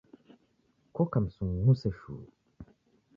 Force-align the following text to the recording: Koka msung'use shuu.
Koka 0.95 1.17
msung'use 1.23 1.89
shuu. 1.99 2.25